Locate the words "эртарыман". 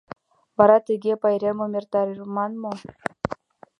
1.79-2.51